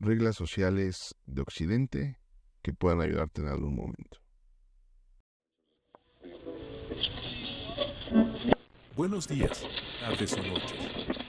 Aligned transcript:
reglas 0.00 0.34
sociales 0.34 1.14
de 1.26 1.42
Occidente 1.42 2.18
que 2.62 2.72
puedan 2.72 3.00
ayudarte 3.00 3.42
en 3.42 3.48
algún 3.48 3.76
momento. 3.76 4.18
Buenos 8.96 9.28
días, 9.28 9.64
tardes 10.00 10.32
o 10.34 10.42
noches. 10.42 10.78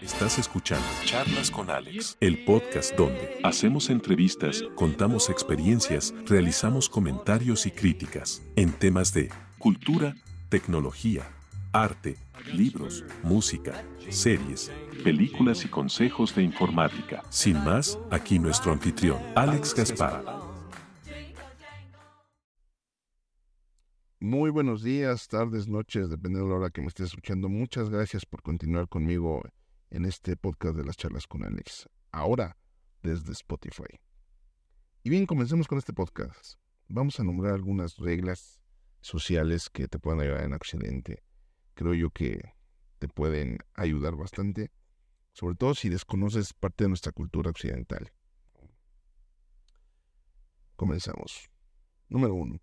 Estás 0.00 0.38
escuchando 0.38 0.86
Charlas 1.04 1.50
con 1.50 1.68
Alex, 1.70 2.16
el 2.20 2.44
podcast 2.44 2.94
donde 2.96 3.40
hacemos 3.42 3.90
entrevistas, 3.90 4.62
contamos 4.74 5.28
experiencias, 5.28 6.14
realizamos 6.26 6.88
comentarios 6.88 7.66
y 7.66 7.70
críticas 7.70 8.42
en 8.56 8.72
temas 8.72 9.12
de 9.12 9.28
cultura, 9.58 10.14
tecnología, 10.48 11.28
arte, 11.72 12.16
libros, 12.52 13.04
música, 13.22 13.84
series, 14.08 14.70
películas 15.04 15.64
y 15.64 15.68
consejos 15.68 16.34
de 16.34 16.42
informática. 16.42 17.22
Sin 17.30 17.62
más, 17.62 17.98
aquí 18.10 18.38
nuestro 18.38 18.72
anfitrión, 18.72 19.18
Alex 19.34 19.74
Gaspar. 19.74 20.24
Muy 24.20 24.50
buenos 24.50 24.82
días, 24.82 25.28
tardes, 25.28 25.68
noches, 25.68 26.10
dependiendo 26.10 26.46
de 26.46 26.50
la 26.50 26.60
hora 26.60 26.70
que 26.70 26.80
me 26.80 26.88
estés 26.88 27.06
escuchando. 27.08 27.48
Muchas 27.48 27.88
gracias 27.88 28.26
por 28.26 28.42
continuar 28.42 28.88
conmigo 28.88 29.42
en 29.90 30.04
este 30.04 30.36
podcast 30.36 30.76
de 30.76 30.84
las 30.84 30.96
charlas 30.96 31.26
con 31.26 31.44
Alex. 31.44 31.88
Ahora, 32.10 32.56
desde 33.02 33.32
Spotify. 33.32 34.00
Y 35.04 35.10
bien, 35.10 35.26
comencemos 35.26 35.68
con 35.68 35.78
este 35.78 35.92
podcast. 35.92 36.54
Vamos 36.88 37.20
a 37.20 37.24
nombrar 37.24 37.54
algunas 37.54 37.96
reglas 37.98 38.60
sociales 39.00 39.70
que 39.70 39.86
te 39.86 39.98
puedan 39.98 40.20
ayudar 40.20 40.44
en 40.44 40.54
Occidente. 40.54 41.22
Creo 41.78 41.94
yo 41.94 42.10
que 42.10 42.54
te 42.98 43.06
pueden 43.06 43.58
ayudar 43.74 44.16
bastante, 44.16 44.72
sobre 45.32 45.54
todo 45.54 45.76
si 45.76 45.88
desconoces 45.88 46.52
parte 46.52 46.82
de 46.82 46.88
nuestra 46.88 47.12
cultura 47.12 47.50
occidental. 47.50 48.10
Comenzamos. 50.74 51.48
Número 52.08 52.34
uno 52.34 52.58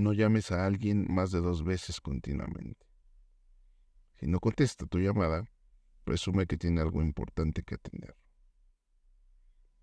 no 0.00 0.12
llames 0.12 0.50
a 0.50 0.66
alguien 0.66 1.06
más 1.08 1.30
de 1.30 1.40
dos 1.40 1.62
veces 1.62 2.00
continuamente. 2.00 2.86
Si 4.14 4.26
no 4.26 4.40
contesta 4.40 4.86
tu 4.86 4.98
llamada, 4.98 5.48
presume 6.04 6.46
que 6.46 6.56
tiene 6.56 6.80
algo 6.80 7.02
importante 7.02 7.62
que 7.62 7.76
atender. 7.76 8.16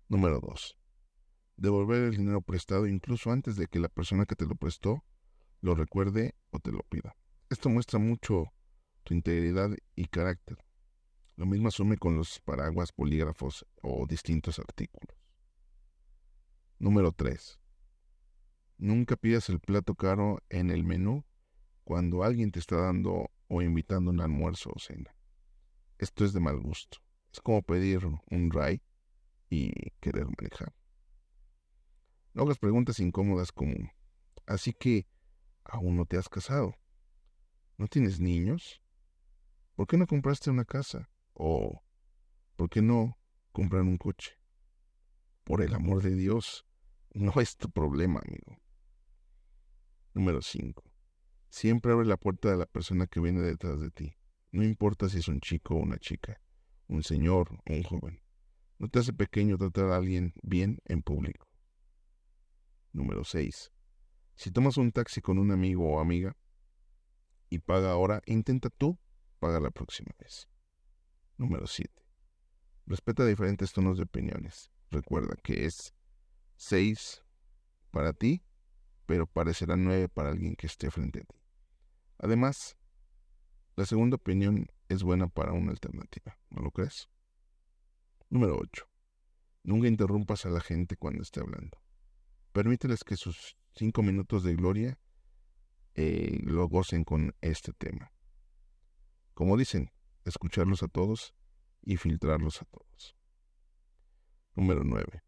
Número 0.08 0.40
2. 0.40 0.76
Devolver 1.56 2.02
el 2.04 2.16
dinero 2.16 2.40
prestado 2.40 2.86
incluso 2.86 3.30
antes 3.30 3.56
de 3.56 3.66
que 3.66 3.80
la 3.80 3.88
persona 3.88 4.26
que 4.26 4.36
te 4.36 4.46
lo 4.46 4.54
prestó 4.54 5.04
lo 5.60 5.74
recuerde 5.74 6.34
o 6.50 6.60
te 6.60 6.72
lo 6.72 6.80
pida. 6.84 7.16
Esto 7.50 7.70
muestra 7.70 7.98
mucho 7.98 8.52
tu 9.04 9.14
integridad 9.14 9.70
y 9.96 10.04
carácter. 10.08 10.58
Lo 11.36 11.46
mismo 11.46 11.68
asume 11.68 11.96
con 11.96 12.14
los 12.14 12.40
paraguas, 12.40 12.92
polígrafos 12.92 13.64
o 13.80 14.06
distintos 14.06 14.58
artículos. 14.58 15.16
Número 16.78 17.10
3. 17.12 17.58
Nunca 18.76 19.16
pidas 19.16 19.48
el 19.48 19.60
plato 19.60 19.94
caro 19.94 20.42
en 20.50 20.70
el 20.70 20.84
menú 20.84 21.24
cuando 21.84 22.22
alguien 22.22 22.52
te 22.52 22.58
está 22.58 22.76
dando 22.76 23.30
o 23.48 23.62
invitando 23.62 24.10
un 24.10 24.20
almuerzo 24.20 24.70
o 24.74 24.78
cena. 24.78 25.14
Esto 25.96 26.26
es 26.26 26.34
de 26.34 26.40
mal 26.40 26.60
gusto. 26.60 26.98
Es 27.32 27.40
como 27.40 27.62
pedir 27.62 28.04
un 28.04 28.50
ray 28.50 28.82
y 29.48 29.72
querer 30.00 30.26
manejar. 30.26 30.74
No 32.34 32.42
hagas 32.42 32.58
preguntas 32.58 33.00
incómodas 33.00 33.52
como, 33.52 33.74
así 34.46 34.74
que 34.74 35.08
aún 35.64 35.96
no 35.96 36.04
te 36.04 36.18
has 36.18 36.28
casado. 36.28 36.74
¿No 37.78 37.86
tienes 37.86 38.18
niños? 38.18 38.82
¿Por 39.76 39.86
qué 39.86 39.96
no 39.96 40.08
compraste 40.08 40.50
una 40.50 40.64
casa? 40.64 41.08
¿O 41.32 41.80
por 42.56 42.68
qué 42.68 42.82
no 42.82 43.16
comprar 43.52 43.82
un 43.82 43.96
coche? 43.96 44.32
Por 45.44 45.62
el 45.62 45.72
amor 45.72 46.02
de 46.02 46.16
Dios, 46.16 46.66
no 47.14 47.32
es 47.40 47.56
tu 47.56 47.70
problema, 47.70 48.20
amigo. 48.26 48.60
Número 50.12 50.42
5. 50.42 50.82
Siempre 51.50 51.92
abre 51.92 52.06
la 52.06 52.16
puerta 52.16 52.50
de 52.50 52.56
la 52.56 52.66
persona 52.66 53.06
que 53.06 53.20
viene 53.20 53.40
detrás 53.42 53.80
de 53.80 53.92
ti. 53.92 54.12
No 54.50 54.64
importa 54.64 55.08
si 55.08 55.18
es 55.18 55.28
un 55.28 55.38
chico 55.38 55.74
o 55.74 55.78
una 55.78 55.98
chica, 55.98 56.42
un 56.88 57.04
señor 57.04 57.60
o 57.64 57.72
un 57.72 57.84
joven. 57.84 58.20
No 58.78 58.88
te 58.88 58.98
hace 58.98 59.12
pequeño 59.12 59.56
tratar 59.56 59.92
a 59.92 59.96
alguien 59.96 60.34
bien 60.42 60.80
en 60.84 61.02
público. 61.02 61.46
Número 62.92 63.22
6. 63.22 63.70
Si 64.34 64.50
tomas 64.50 64.76
un 64.78 64.90
taxi 64.90 65.20
con 65.20 65.38
un 65.38 65.52
amigo 65.52 65.88
o 65.88 66.00
amiga 66.00 66.36
y 67.50 67.58
paga 67.60 67.90
ahora, 67.90 68.22
intenta 68.26 68.70
tú 68.70 68.98
pagar 69.38 69.62
la 69.62 69.70
próxima 69.70 70.12
vez. 70.18 70.48
Número 71.36 71.66
7. 71.66 71.90
Respeta 72.86 73.24
diferentes 73.24 73.72
tonos 73.72 73.96
de 73.96 74.04
opiniones. 74.04 74.70
Recuerda 74.90 75.36
que 75.42 75.66
es 75.66 75.94
6 76.56 77.22
para 77.90 78.12
ti 78.12 78.42
pero 79.08 79.26
parecerá 79.26 79.74
nueve 79.74 80.10
para 80.10 80.28
alguien 80.28 80.54
que 80.54 80.66
esté 80.66 80.90
frente 80.90 81.20
a 81.20 81.24
ti. 81.24 81.40
Además, 82.18 82.76
la 83.74 83.86
segunda 83.86 84.16
opinión 84.16 84.66
es 84.90 85.02
buena 85.02 85.28
para 85.28 85.54
una 85.54 85.70
alternativa, 85.70 86.38
¿no 86.50 86.60
lo 86.60 86.70
crees? 86.70 87.08
Número 88.28 88.58
8. 88.58 88.86
Nunca 89.62 89.88
interrumpas 89.88 90.44
a 90.44 90.50
la 90.50 90.60
gente 90.60 90.98
cuando 90.98 91.22
esté 91.22 91.40
hablando. 91.40 91.80
Permíteles 92.52 93.02
que 93.02 93.16
sus 93.16 93.56
cinco 93.72 94.02
minutos 94.02 94.42
de 94.42 94.54
gloria 94.54 94.98
eh, 96.00 96.38
lo 96.44 96.68
gocen 96.68 97.02
con 97.02 97.34
este 97.40 97.72
tema. 97.72 98.12
Como 99.34 99.56
dicen, 99.56 99.90
escucharlos 100.24 100.84
a 100.84 100.86
todos 100.86 101.34
y 101.82 101.96
filtrarlos 101.96 102.62
a 102.62 102.66
todos. 102.66 103.16
Número 104.54 104.84
9. 104.84 105.24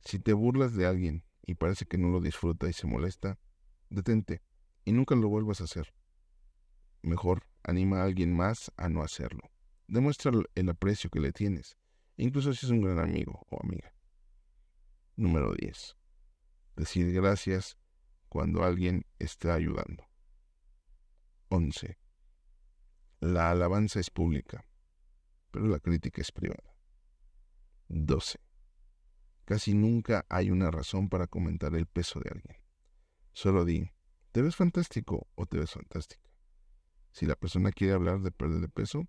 Si 0.00 0.18
te 0.18 0.32
burlas 0.32 0.74
de 0.74 0.84
alguien 0.84 1.24
y 1.46 1.54
parece 1.54 1.86
que 1.86 1.96
no 1.96 2.08
lo 2.08 2.20
disfruta 2.20 2.68
y 2.68 2.72
se 2.72 2.88
molesta, 2.88 3.38
detente 3.88 4.42
y 4.84 4.90
nunca 4.90 5.14
lo 5.14 5.28
vuelvas 5.28 5.60
a 5.60 5.64
hacer. 5.64 5.94
Mejor, 7.02 7.44
anima 7.62 8.00
a 8.00 8.04
alguien 8.04 8.34
más 8.34 8.72
a 8.76 8.88
no 8.88 9.04
hacerlo. 9.04 9.48
Demuestra 9.86 10.32
el 10.56 10.68
aprecio 10.70 11.08
que 11.08 11.20
le 11.20 11.30
tienes, 11.30 11.78
incluso 12.16 12.52
si 12.52 12.66
es 12.66 12.72
un 12.72 12.80
gran 12.80 12.98
amigo 12.98 13.46
o 13.48 13.62
amiga. 13.62 13.94
Número 15.14 15.54
10. 15.54 15.96
Decir 16.74 17.12
gracias 17.12 17.78
cuando 18.28 18.62
alguien 18.62 19.06
está 19.18 19.54
ayudando. 19.54 20.04
11. 21.48 21.98
La 23.20 23.50
alabanza 23.50 24.00
es 24.00 24.10
pública, 24.10 24.64
pero 25.50 25.66
la 25.66 25.80
crítica 25.80 26.20
es 26.20 26.30
privada. 26.30 26.76
12. 27.88 28.38
Casi 29.44 29.72
nunca 29.72 30.26
hay 30.28 30.50
una 30.50 30.70
razón 30.70 31.08
para 31.08 31.26
comentar 31.26 31.74
el 31.74 31.86
peso 31.86 32.20
de 32.20 32.30
alguien. 32.30 32.56
Solo 33.32 33.64
di, 33.64 33.90
¿te 34.32 34.42
ves 34.42 34.56
fantástico 34.56 35.26
o 35.34 35.46
te 35.46 35.58
ves 35.58 35.70
fantástica? 35.70 36.28
Si 37.12 37.24
la 37.24 37.34
persona 37.34 37.72
quiere 37.72 37.94
hablar 37.94 38.20
de 38.20 38.30
perder 38.30 38.60
de 38.60 38.68
peso, 38.68 39.08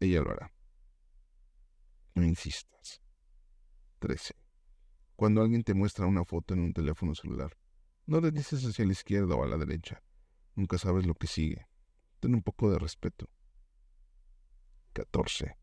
ella 0.00 0.22
lo 0.22 0.30
hará. 0.30 0.54
No 2.14 2.24
insistas. 2.24 3.02
13. 3.98 4.34
Cuando 5.16 5.42
alguien 5.42 5.62
te 5.64 5.74
muestra 5.74 6.06
una 6.06 6.24
foto 6.24 6.54
en 6.54 6.60
un 6.60 6.72
teléfono 6.72 7.14
celular, 7.14 7.56
no 8.06 8.20
le 8.20 8.30
dices 8.30 8.64
hacia 8.64 8.84
la 8.84 8.92
izquierda 8.92 9.34
o 9.34 9.42
a 9.42 9.46
la 9.46 9.56
derecha. 9.56 10.02
Nunca 10.54 10.78
sabes 10.78 11.06
lo 11.06 11.14
que 11.14 11.26
sigue. 11.26 11.66
Ten 12.20 12.34
un 12.34 12.42
poco 12.42 12.70
de 12.70 12.78
respeto. 12.78 13.28
14. 14.92 15.56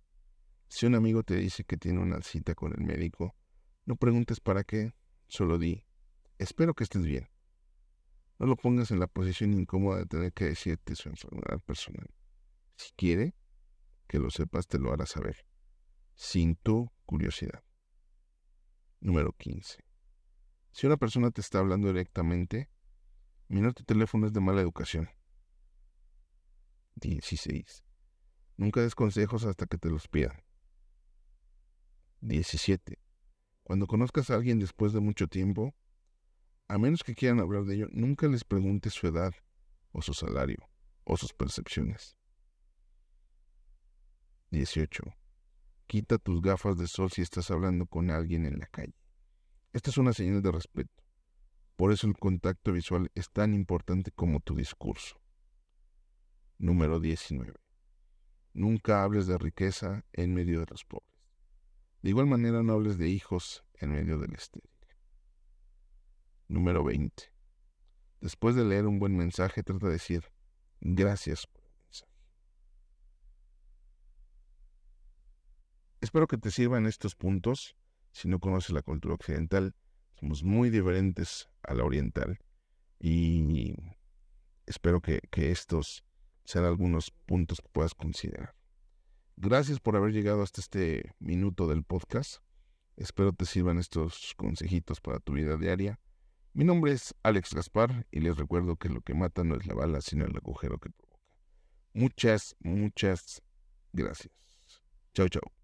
Si 0.68 0.85
un 0.85 0.96
amigo 0.96 1.24
te 1.24 1.35
dice 1.35 1.63
que 1.63 1.78
tiene 1.78 2.00
una 2.00 2.22
cita 2.22 2.56
con 2.56 2.74
el 2.74 2.85
médico, 2.85 3.35
no 3.85 3.96
preguntes 3.96 4.40
para 4.40 4.63
qué, 4.63 4.94
solo 5.28 5.57
di, 5.57 5.85
espero 6.38 6.74
que 6.74 6.84
estés 6.84 7.03
bien. 7.03 7.29
No 8.40 8.47
lo 8.47 8.56
pongas 8.56 8.91
en 8.91 9.00
la 9.00 9.08
posición 9.08 9.53
incómoda 9.53 10.00
de 10.00 10.06
tener 10.06 10.34
que 10.34 10.46
decirte 10.46 10.96
su 10.96 11.09
enfermedad 11.09 11.59
personal. 11.59 12.08
Si 12.75 12.91
quiere 12.94 13.35
que 14.08 14.19
lo 14.19 14.29
sepas, 14.31 14.68
te 14.68 14.79
lo 14.79 14.91
hará 14.91 15.06
saber, 15.06 15.46
sin 16.16 16.56
tu 16.56 16.91
curiosidad. 17.06 17.63
Número 18.99 19.32
15. 19.34 19.91
Si 20.72 20.88
una 20.88 20.97
persona 20.97 21.32
te 21.32 21.41
está 21.41 21.59
hablando 21.59 21.88
directamente, 21.88 22.70
mirar 23.50 23.73
tu 23.73 23.84
teléfono 23.84 24.28
es 24.28 24.34
de 24.34 24.40
mala 24.40 24.62
educación. 24.62 25.09
16. 26.96 27.84
Nunca 28.58 28.82
des 28.82 28.96
consejos 28.96 29.46
hasta 29.46 29.66
que 29.66 29.78
te 29.78 29.90
los 29.90 30.08
pidan. 30.08 30.44
17. 32.22 33.00
Cuando 33.64 33.88
conozcas 33.88 34.29
a 34.29 34.35
alguien 34.35 34.59
después 34.59 34.94
de 34.94 35.00
mucho 35.00 35.28
tiempo, 35.28 35.73
a 36.68 36.78
menos 36.78 37.03
que 37.03 37.16
quieran 37.16 37.40
hablar 37.40 37.66
de 37.66 37.76
ello, 37.76 37.88
nunca 37.91 38.28
les 38.28 38.44
preguntes 38.44 38.94
su 38.94 39.08
edad 39.08 39.34
o 39.91 40.02
su 40.02 40.14
salario 40.14 40.70
o 41.03 41.17
sus 41.17 41.34
percepciones. 41.34 42.17
18. 44.52 45.03
Quita 45.88 46.17
tus 46.17 46.41
gafas 46.41 46.78
de 46.78 46.88
sol 46.88 47.12
si 47.12 47.22
estás 47.22 47.52
hablando 47.52 47.85
con 47.85 48.09
alguien 48.09 48.46
en 48.46 48.59
la 48.59 48.67
calle. 48.67 49.01
Esta 49.73 49.90
es 49.90 49.97
una 49.97 50.12
señal 50.12 50.41
de 50.41 50.52
respeto. 50.52 51.03
Por 51.78 51.94
eso 51.94 52.06
el 52.06 52.18
contacto 52.18 52.73
visual 52.73 53.09
es 53.16 53.32
tan 53.32 53.53
importante 53.53 54.12
como 54.12 54.41
tu 54.41 54.53
discurso. 54.53 55.22
Número 56.58 57.00
19. 57.00 57.53
Nunca 58.53 59.03
hables 59.03 59.28
de 59.28 59.38
riqueza 59.38 60.03
en 60.12 60.34
medio 60.34 60.59
de 60.59 60.66
los 60.70 60.84
pobres. 60.84 61.09
De 62.02 62.09
igual 62.09 62.28
manera, 62.28 62.64
no 62.64 62.73
hables 62.73 62.97
de 62.97 63.08
hijos 63.08 63.64
en 63.76 63.91
medio 63.91 64.18
del 64.18 64.34
estéril. 64.34 64.70
Número 66.50 66.84
20. 66.84 67.32
Después 68.20 68.56
de 68.56 68.66
leer 68.66 68.88
un 68.88 69.00
buen 69.00 69.16
mensaje, 69.16 69.64
trata 69.64 69.88
de 69.88 69.94
decir 69.94 70.32
gracias 70.82 71.47
por 71.47 71.64
el 71.64 71.74
mensaje. 71.79 72.12
Espero 76.02 76.28
que 76.28 76.38
te 76.38 76.52
sirvan 76.52 76.85
estos 76.88 77.16
puntos. 77.16 77.78
Si 78.11 78.28
no 78.28 78.40
conoces 78.40 78.72
la 78.72 78.81
cultura 78.81 79.16
occidental, 79.16 79.75
somos 80.19 80.43
muy 80.43 80.69
diferentes 80.69 81.49
a 81.63 81.73
la 81.73 81.84
oriental. 81.84 82.40
Y 82.99 83.75
espero 84.66 85.02
que, 85.02 85.22
estos 85.34 86.03
sean 86.43 86.66
algunos 86.66 87.11
puntos 87.25 87.59
que 87.61 87.69
puedas 87.69 87.96
considerar. 87.96 88.55
Gracias 89.37 89.79
por 89.79 89.96
haber 89.96 90.11
llegado 90.11 90.43
hasta 90.43 90.61
este 90.61 91.16
minuto 91.19 91.67
del 91.67 91.84
podcast. 91.84 92.43
Espero 92.97 93.34
te 93.34 93.46
sirvan 93.46 93.79
estos 93.79 94.34
consejitos 94.35 95.02
para 95.02 95.19
tu 95.19 95.34
vida 95.34 95.57
diaria. 95.57 95.99
Mi 96.53 96.66
nombre 96.66 96.91
es 96.91 97.16
Alex 97.23 97.53
Gaspar 97.53 98.05
y 98.11 98.19
les 98.19 98.37
recuerdo 98.37 98.75
que 98.75 98.90
lo 98.90 99.02
que 99.02 99.14
mata 99.14 99.43
no 99.43 99.55
es 99.55 99.66
la 99.66 99.73
bala, 99.73 100.02
sino 100.02 100.25
el 100.25 100.35
agujero 100.35 100.78
que 100.78 100.90
provoca. 100.90 101.11
Muchas, 101.93 102.55
muchas 102.59 103.41
gracias. 103.93 104.34
Chao, 105.14 105.28
chao. 105.29 105.60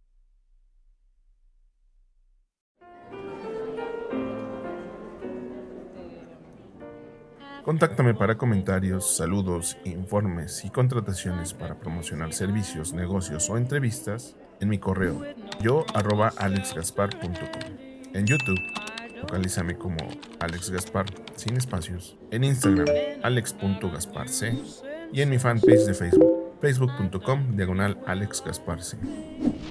Contáctame 7.68 8.14
para 8.14 8.38
comentarios, 8.38 9.18
saludos, 9.18 9.78
informes 9.84 10.64
y 10.64 10.70
contrataciones 10.70 11.54
para 11.54 11.78
promocionar 11.78 12.32
servicios, 12.32 12.94
negocios 12.94 13.50
o 13.50 13.58
entrevistas 13.58 14.38
en 14.62 14.70
mi 14.70 14.78
correo 14.78 15.22
yo 15.62 15.86
arroba 15.94 16.32
alexgaspar.com. 16.38 17.34
En 18.14 18.26
YouTube, 18.26 18.62
localízame 19.22 19.78
como 19.78 19.98
Alex 20.40 20.70
Gaspar 20.70 21.08
sin 21.36 21.58
espacios. 21.58 22.18
En 22.32 22.46
Instagram, 22.46 22.88
alex.gasparc. 23.22 24.32
Y 25.12 25.22
en 25.22 25.30
mi 25.30 25.38
fanpage 25.38 25.86
de 25.88 25.94
Facebook 25.94 26.37
facebook.com 26.62 27.56
diagonal 27.56 27.98
Alex 28.06 28.44
Gasparce. 28.46 28.98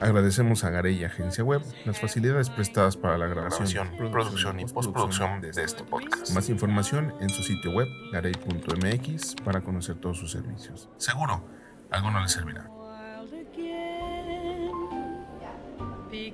Agradecemos 0.01 0.65
a 0.65 0.71
Garey 0.71 1.05
Agencia 1.05 1.43
Web 1.45 1.63
las 1.85 2.01
facilidades 2.01 2.51
prestadas 2.51 2.97
para 2.97 3.19
la 3.19 3.27
grabación, 3.27 3.91
producción 4.11 4.61
y 4.61 4.67
postproducción 4.67 5.41
de 5.41 5.51
este 5.51 5.85
podcast. 5.85 6.35
Más 6.35 6.49
información 6.49 7.15
en 7.21 7.31
su 7.31 7.43
sitio 7.43 7.73
web 7.73 7.89
garey.mx 8.13 9.35
para 9.45 9.61
conocer 9.61 9.97
todos 9.97 10.19
sus 10.19 10.31
servicios. 10.33 10.89
Seguro, 10.97 11.45
alguno 11.91 12.21
le 12.21 12.29
servirá. 12.29 12.71
Be. 16.11 16.33